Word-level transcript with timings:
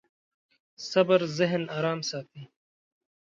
صبر 0.89 1.19
ذهن 1.37 1.63
ارام 1.77 1.99
ساتي. 2.09 2.43